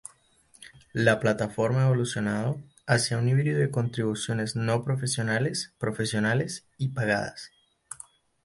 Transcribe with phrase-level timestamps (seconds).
[0.93, 7.51] La plataforma ha evolucionado hacia un híbrido de contribuciones no profesionales, profesionales y pagadas.